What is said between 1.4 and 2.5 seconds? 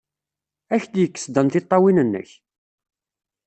tiṭṭawin-nnek!